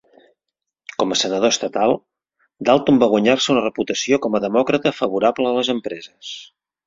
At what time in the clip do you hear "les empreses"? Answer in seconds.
5.59-6.35